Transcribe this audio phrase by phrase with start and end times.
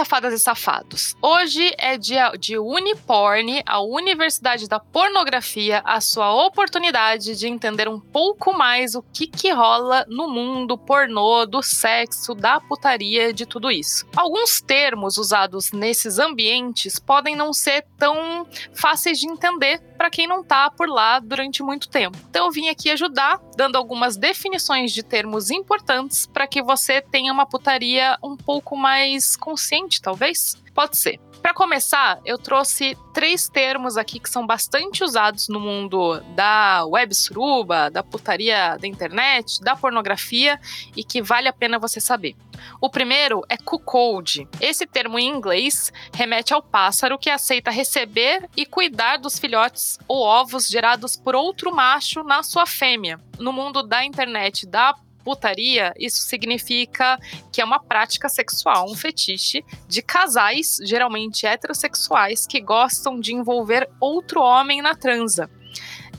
[0.00, 1.14] safadas e safados.
[1.20, 8.00] Hoje é dia de Uniporn, a Universidade da Pornografia, a sua oportunidade de entender um
[8.00, 13.70] pouco mais o que, que rola no mundo pornô, do sexo, da putaria, de tudo
[13.70, 14.06] isso.
[14.16, 20.42] Alguns termos usados nesses ambientes podem não ser tão fáceis de entender para quem não
[20.42, 22.16] tá por lá durante muito tempo.
[22.30, 27.30] Então eu vim aqui ajudar, dando algumas definições de termos importantes para que você tenha
[27.30, 30.56] uma putaria um pouco mais consciente, talvez?
[30.72, 31.20] Pode ser.
[31.42, 37.14] Para começar, eu trouxe três termos aqui que são bastante usados no mundo da web
[37.14, 40.60] suruba, da putaria da internet, da pornografia
[40.94, 42.36] e que vale a pena você saber.
[42.80, 44.46] O primeiro é cuckold.
[44.60, 50.22] Esse termo em inglês remete ao pássaro que aceita receber e cuidar dos filhotes ou
[50.22, 53.18] ovos gerados por outro macho na sua fêmea.
[53.38, 57.18] No mundo da internet, da putaria, isso significa
[57.52, 63.88] que é uma prática sexual, um fetiche de casais, geralmente heterossexuais, que gostam de envolver
[64.00, 65.50] outro homem na transa.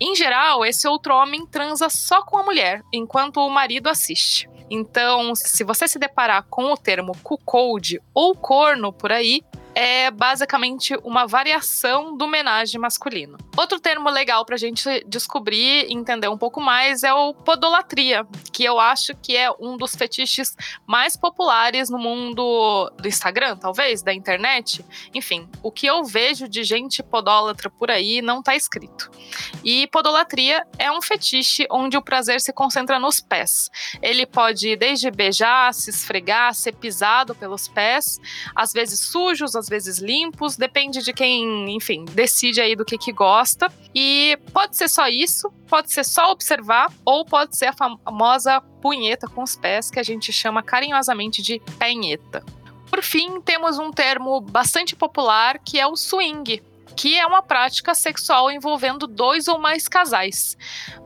[0.00, 4.48] Em geral, esse outro homem transa só com a mulher, enquanto o marido assiste.
[4.70, 9.42] Então, se você se deparar com o termo cuckold ou corno por aí,
[9.74, 13.38] é basicamente uma variação do homenagem masculino.
[13.56, 18.26] Outro termo legal para a gente descobrir e entender um pouco mais é o podolatria,
[18.52, 24.02] que eu acho que é um dos fetiches mais populares no mundo do Instagram, talvez,
[24.02, 24.84] da internet.
[25.14, 29.10] Enfim, o que eu vejo de gente podólatra por aí não está escrito.
[29.64, 33.70] E podolatria é um fetiche onde o prazer se concentra nos pés.
[34.02, 38.18] Ele pode desde beijar, se esfregar, ser pisado pelos pés,
[38.54, 43.12] às vezes sujos, às vezes limpos, depende de quem, enfim, decide aí do que que
[43.12, 43.72] gosta.
[43.94, 49.28] E pode ser só isso, pode ser só observar, ou pode ser a famosa punheta
[49.28, 52.44] com os pés, que a gente chama carinhosamente de penheta.
[52.88, 56.60] Por fim, temos um termo bastante popular que é o swing,
[56.96, 60.56] que é uma prática sexual envolvendo dois ou mais casais.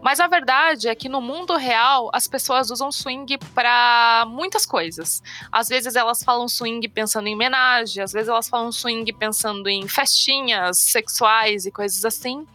[0.02, 5.22] Mas a verdade é que no mundo real as pessoas usam swing para muitas coisas.
[5.50, 9.86] Às vezes elas falam swing pensando em homenagem, às vezes elas falam swing pensando em
[9.88, 12.46] festinhas sexuais e coisas assim.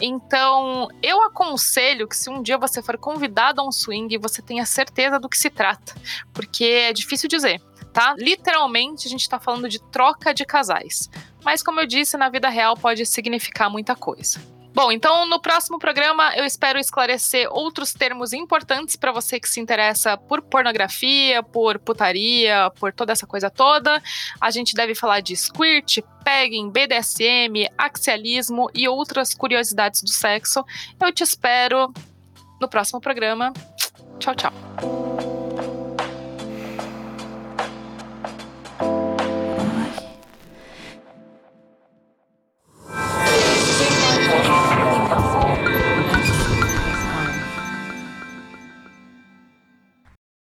[0.00, 4.64] Então, eu aconselho que se um dia você for convidado a um swing, você tenha
[4.66, 5.94] certeza do que se trata,
[6.32, 7.60] porque é difícil dizer
[7.92, 8.14] tá?
[8.16, 11.10] Literalmente, a gente está falando de troca de casais.
[11.44, 14.40] Mas, como eu disse, na vida real pode significar muita coisa.
[14.78, 19.58] Bom, então no próximo programa eu espero esclarecer outros termos importantes para você que se
[19.58, 24.00] interessa por pornografia, por putaria, por toda essa coisa toda.
[24.40, 30.64] A gente deve falar de squirt, pegging, BDSM, axialismo e outras curiosidades do sexo.
[31.00, 31.92] Eu te espero
[32.60, 33.52] no próximo programa.
[34.20, 35.37] Tchau, tchau.